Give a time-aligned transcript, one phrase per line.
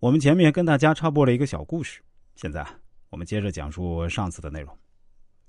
[0.00, 2.00] 我们前面跟大家插播了一个小故事，
[2.34, 2.66] 现在
[3.10, 4.74] 我们接着讲述上次的内容。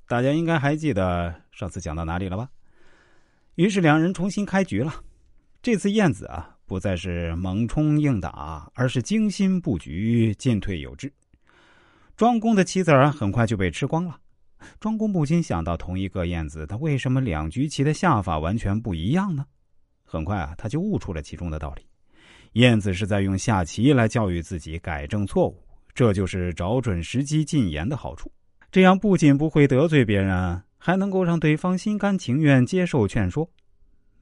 [0.10, 2.50] 大家应该还记得上次讲到哪里了吧？
[3.56, 4.94] 于是两人重新开局了。
[5.62, 11.14] 这次燕子啊，不再是猛冲硬打，而是精心布局，进退有致。
[12.18, 14.20] 庄公的棋子儿很快就被吃光了。
[14.82, 19.46] 庄公不禁想到，同一个燕子，他为什么两局棋的下法完全不一样呢？
[20.04, 21.86] 很快啊，他就悟出了其中的道理。
[22.54, 25.58] 燕子是在用下棋来教育自己改正错误，
[25.94, 28.32] 这就是找准时机进言的好处。
[28.72, 33.50] 这样不仅不会得罪别人，还能够让对方心甘情愿接受劝说。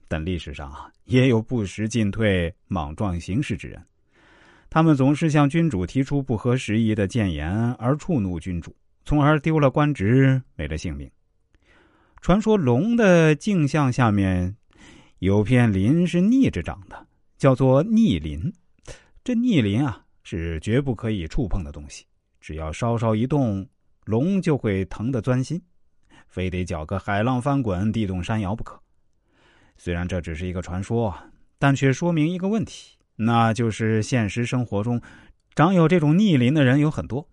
[0.08, 3.80] 但历史上啊，也有不识进退、莽撞行事之人，
[4.70, 8.76] 他们总是向君主提出不合时宜的谏言，而触怒君主，
[9.06, 11.10] 从而丢了官职，没了性命。
[12.22, 14.56] 传说龙的镜像下面
[15.20, 17.08] 有片鳞是逆着长的。
[17.40, 18.54] 叫做逆鳞，
[19.24, 22.06] 这逆鳞啊是绝不可以触碰的东西，
[22.42, 23.66] 只要稍稍一动，
[24.04, 25.62] 龙就会疼得钻心，
[26.28, 28.78] 非得搅个海浪翻滚、地动山摇不可。
[29.78, 31.18] 虽然这只是一个传说，
[31.58, 35.02] 但却说明一个问题，那就是现实生活中
[35.56, 37.30] 长有这种逆鳞的人有很多，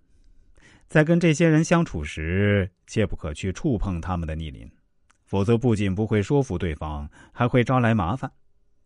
[0.87, 4.71] 在跟这些人相处时，切不可去触碰他们的逆鳞，
[5.25, 8.31] 否则不仅不会说服对方，还会招来麻烦。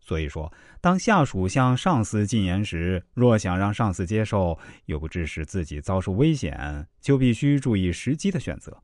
[0.03, 8.75] 所以说，当下属向上司进言时，若想让上司接受，又不致使自己遭受危险，就必须注意时机的选择，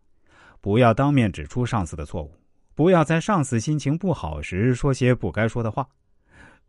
[0.61, 2.31] 不要当面指出上司的错误，
[2.75, 5.85] 不要在上司心情不好时说些不该说的话。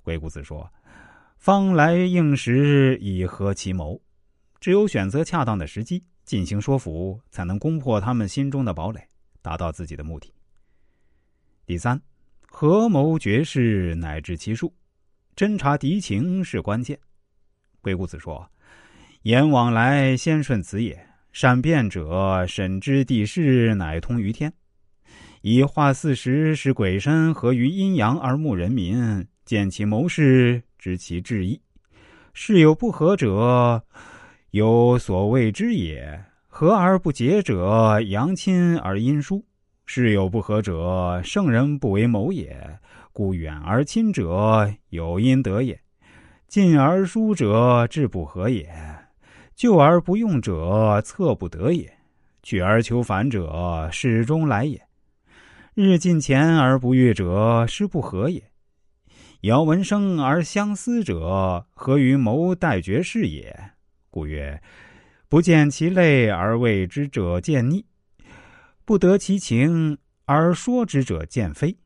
[0.03, 0.73] 鬼谷子说
[1.37, 4.01] ：“方来应时，以合其谋。”
[4.59, 9.07] 只有选择恰当的时机进行说服，才能攻破他们心中的堡垒，
[9.43, 10.33] 达到自己的目的。
[11.67, 12.01] 第三。
[12.51, 14.73] 合谋绝事乃知其数，
[15.37, 16.99] 侦察敌情是关键。
[17.81, 18.51] 鬼谷子说
[19.23, 20.99] ：“言往来先顺此也，
[21.31, 24.53] 善辩者审知地势，乃通于天。
[25.43, 31.61] 以化四时，使鬼神合于阴阳而牧人民，见其谋事，知其志意。
[32.33, 33.85] 事有不合者，
[34.51, 36.25] 有所谓之也。
[36.49, 39.45] 合而不结者，阳亲而阴疏。”
[39.91, 42.79] 事有不合者，圣人不为谋也；
[43.11, 45.77] 故远而亲者，有因得也；
[46.47, 48.67] 近而疏者，志不合也；
[49.57, 51.87] 救而不用者，策不得也；
[52.43, 54.83] 去而求反者，始终来也。
[55.73, 58.43] 日近前而不悦者，失不合也；
[59.41, 63.71] 遥闻声而相思者，何于谋待绝事也。
[64.11, 64.61] 故曰：
[65.31, 67.87] 不见其类而为之者，见逆。
[68.89, 71.77] 不得其情而说之者见非，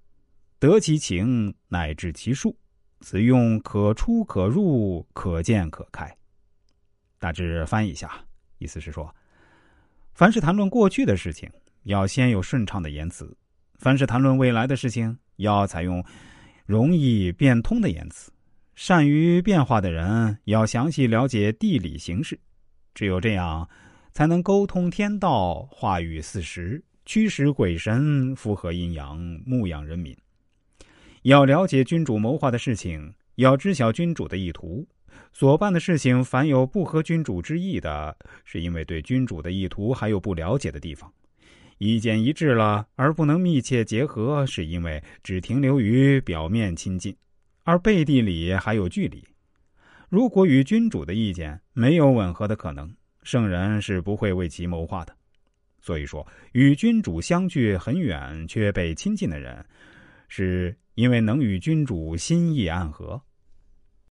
[0.61, 2.57] 得其情乃至其数。
[3.01, 6.17] 此用可出可入，可见可开。
[7.19, 8.25] 大致翻译一下，
[8.59, 9.13] 意思是说，
[10.15, 11.51] 凡是谈论过去的事情，
[11.83, 13.27] 要先有顺畅的言辞；
[13.81, 16.05] 凡是谈论未来的事情，要采用
[16.67, 18.31] 容易变通的言辞。
[18.77, 22.39] 善于变化的人，要详细了解地理形势。
[22.95, 23.69] 只有这样，
[24.13, 26.85] 才能沟通天道，话语四时。
[27.05, 30.17] 驱使鬼神，符合阴阳，牧养人民。
[31.23, 34.87] 要了解君主谋划的事情，要知晓君主的意图。
[35.33, 41.13] 所办的事情，凡有不合君主之意的，是因为对君主的意图还有不了解的地方。
[41.79, 47.17] 意见一致了，而不能密切结合，是因为只停留于表面亲近，
[47.65, 49.25] 而背地里还有距离。
[50.09, 55.17] 如果与君主的意见没有吻合的可能，圣人是不会为其谋划的。
[55.83, 59.67] 所以说，与君主相距很远却被亲近的人，
[60.29, 63.21] 是因为能与君主心意暗合。